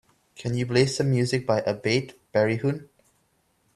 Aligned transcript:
Can 0.35 0.55
you 0.55 0.65
play 0.65 0.87
some 0.87 1.11
music 1.11 1.45
by 1.45 1.61
Abatte 1.61 2.15
Barihun? 2.33 2.89